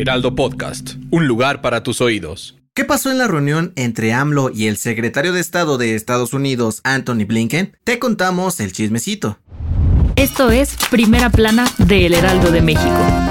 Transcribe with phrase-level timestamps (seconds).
[0.00, 2.56] Heraldo Podcast, un lugar para tus oídos.
[2.72, 6.80] ¿Qué pasó en la reunión entre AMLO y el secretario de Estado de Estados Unidos,
[6.84, 7.76] Anthony Blinken?
[7.84, 9.38] Te contamos el chismecito.
[10.16, 13.29] Esto es Primera Plana de El Heraldo de México.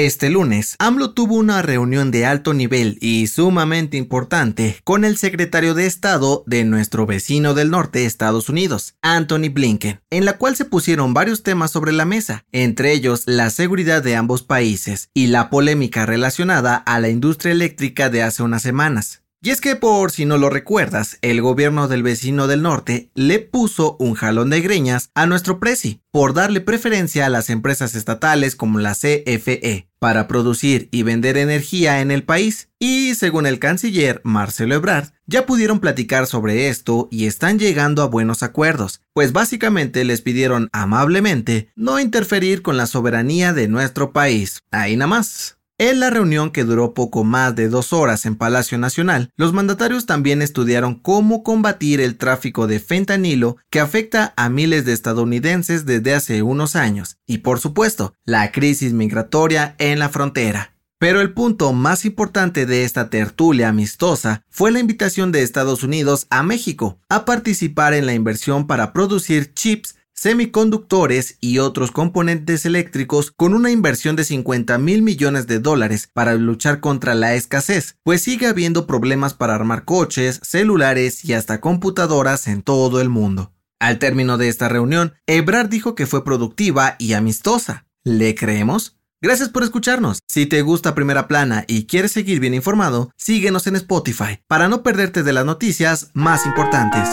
[0.00, 5.74] Este lunes, AMLO tuvo una reunión de alto nivel y sumamente importante con el secretario
[5.74, 10.64] de Estado de nuestro vecino del norte, Estados Unidos, Anthony Blinken, en la cual se
[10.64, 15.50] pusieron varios temas sobre la mesa, entre ellos la seguridad de ambos países y la
[15.50, 19.24] polémica relacionada a la industria eléctrica de hace unas semanas.
[19.40, 23.38] Y es que por si no lo recuerdas, el gobierno del vecino del norte le
[23.38, 28.56] puso un jalón de greñas a nuestro presi por darle preferencia a las empresas estatales
[28.56, 32.68] como la CFE para producir y vender energía en el país.
[32.80, 38.06] Y según el canciller Marcelo Ebrard, ya pudieron platicar sobre esto y están llegando a
[38.06, 44.62] buenos acuerdos, pues básicamente les pidieron amablemente no interferir con la soberanía de nuestro país.
[44.72, 45.57] Ahí nada más.
[45.80, 50.06] En la reunión que duró poco más de dos horas en Palacio Nacional, los mandatarios
[50.06, 56.14] también estudiaron cómo combatir el tráfico de fentanilo que afecta a miles de estadounidenses desde
[56.14, 60.74] hace unos años, y por supuesto, la crisis migratoria en la frontera.
[60.98, 66.26] Pero el punto más importante de esta tertulia amistosa fue la invitación de Estados Unidos
[66.28, 73.30] a México a participar en la inversión para producir chips semiconductores y otros componentes eléctricos
[73.30, 78.22] con una inversión de 50 mil millones de dólares para luchar contra la escasez, pues
[78.22, 83.52] sigue habiendo problemas para armar coches, celulares y hasta computadoras en todo el mundo.
[83.78, 87.86] Al término de esta reunión, Ebrard dijo que fue productiva y amistosa.
[88.02, 88.96] ¿Le creemos?
[89.22, 90.18] Gracias por escucharnos.
[90.26, 94.82] Si te gusta Primera Plana y quieres seguir bien informado, síguenos en Spotify para no
[94.82, 97.08] perderte de las noticias más importantes.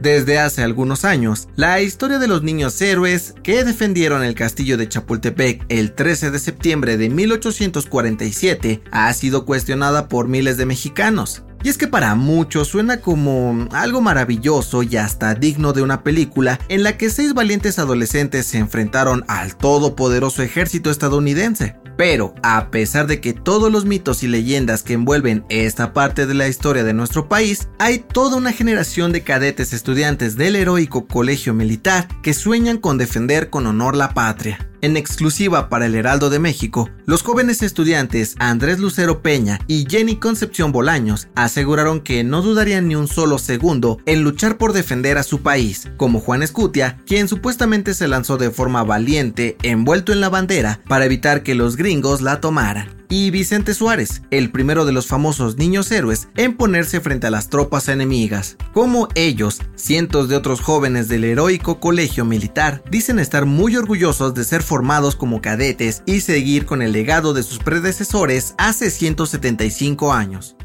[0.00, 4.88] Desde hace algunos años, la historia de los niños héroes que defendieron el castillo de
[4.88, 11.42] Chapultepec el 13 de septiembre de 1847 ha sido cuestionada por miles de mexicanos.
[11.62, 16.58] Y es que para muchos suena como algo maravilloso y hasta digno de una película
[16.70, 21.76] en la que seis valientes adolescentes se enfrentaron al todopoderoso ejército estadounidense.
[22.00, 26.32] Pero, a pesar de que todos los mitos y leyendas que envuelven esta parte de
[26.32, 31.52] la historia de nuestro país, hay toda una generación de cadetes estudiantes del heroico colegio
[31.52, 34.69] militar que sueñan con defender con honor la patria.
[34.82, 40.16] En exclusiva para el Heraldo de México, los jóvenes estudiantes Andrés Lucero Peña y Jenny
[40.16, 45.22] Concepción Bolaños aseguraron que no dudarían ni un solo segundo en luchar por defender a
[45.22, 50.30] su país, como Juan Escutia, quien supuestamente se lanzó de forma valiente, envuelto en la
[50.30, 55.06] bandera, para evitar que los gringos la tomaran y Vicente Suárez, el primero de los
[55.06, 58.56] famosos niños héroes en ponerse frente a las tropas enemigas.
[58.72, 64.44] Como ellos, cientos de otros jóvenes del heroico colegio militar dicen estar muy orgullosos de
[64.44, 70.56] ser formados como cadetes y seguir con el legado de sus predecesores hace 175 años.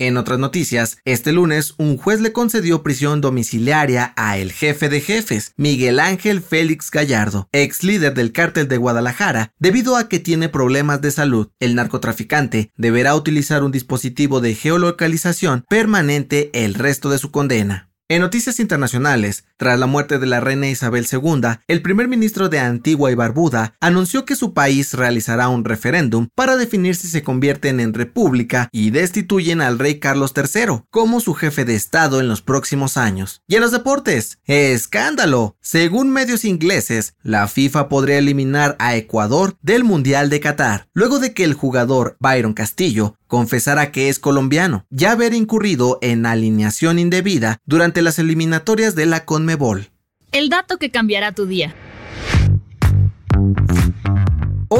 [0.00, 5.00] En otras noticias, este lunes un juez le concedió prisión domiciliaria a el jefe de
[5.00, 10.48] jefes, Miguel Ángel Félix Gallardo, ex líder del cártel de Guadalajara, debido a que tiene
[10.48, 11.48] problemas de salud.
[11.58, 17.88] El narcotraficante deberá utilizar un dispositivo de geolocalización permanente el resto de su condena.
[18.10, 22.58] En noticias internacionales, tras la muerte de la reina Isabel II, el primer ministro de
[22.58, 27.80] Antigua y Barbuda anunció que su país realizará un referéndum para definir si se convierten
[27.80, 32.40] en república y destituyen al rey Carlos III como su jefe de Estado en los
[32.40, 33.42] próximos años.
[33.46, 35.58] Y en los deportes, escándalo.
[35.60, 41.34] Según medios ingleses, la FIFA podría eliminar a Ecuador del Mundial de Qatar, luego de
[41.34, 47.60] que el jugador Byron Castillo confesara que es colombiano, ya haber incurrido en alineación indebida
[47.64, 49.90] durante las eliminatorias de la Conmebol.
[50.32, 51.74] El dato que cambiará tu día.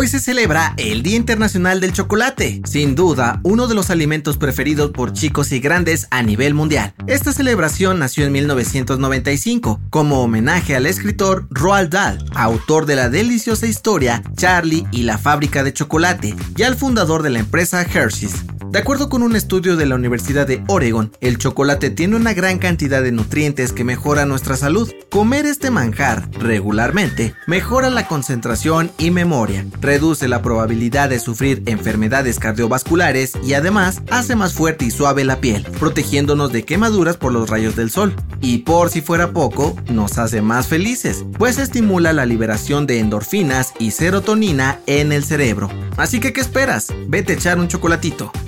[0.00, 4.92] Hoy se celebra el Día Internacional del Chocolate, sin duda uno de los alimentos preferidos
[4.92, 6.94] por chicos y grandes a nivel mundial.
[7.08, 13.66] Esta celebración nació en 1995 como homenaje al escritor Roald Dahl, autor de la deliciosa
[13.66, 18.44] historia Charlie y la fábrica de chocolate, y al fundador de la empresa Hershey's.
[18.70, 22.58] De acuerdo con un estudio de la Universidad de Oregon, el chocolate tiene una gran
[22.58, 24.92] cantidad de nutrientes que mejora nuestra salud.
[25.08, 32.38] Comer este manjar regularmente mejora la concentración y memoria, reduce la probabilidad de sufrir enfermedades
[32.38, 37.48] cardiovasculares y además hace más fuerte y suave la piel, protegiéndonos de quemaduras por los
[37.48, 38.14] rayos del sol.
[38.42, 43.72] Y por si fuera poco, nos hace más felices, pues estimula la liberación de endorfinas
[43.78, 45.70] y serotonina en el cerebro.
[45.96, 46.88] Así que, ¿qué esperas?
[47.08, 48.30] Vete a echar un chocolatito.